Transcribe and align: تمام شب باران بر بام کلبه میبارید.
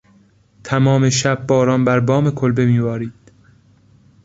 تمام 0.63 1.09
شب 1.09 1.47
باران 1.47 1.85
بر 1.85 1.99
بام 1.99 2.31
کلبه 2.31 2.65
میبارید. 2.65 3.31